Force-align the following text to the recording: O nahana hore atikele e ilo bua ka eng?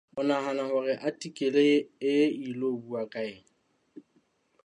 O 0.19 0.21
nahana 0.27 0.63
hore 0.71 0.93
atikele 1.07 1.65
e 2.13 2.15
ilo 2.49 2.69
bua 2.83 3.01
ka 3.11 3.21
eng? 3.31 3.45